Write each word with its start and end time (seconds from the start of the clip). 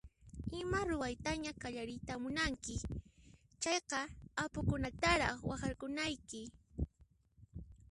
Ima 0.59 0.79
ruwaytaña 0.89 1.51
qallariyta 1.61 2.13
munanki 2.23 2.75
chayqa 3.61 3.99
apukunataraq 4.43 5.39
waqharkunayki. 5.49 6.41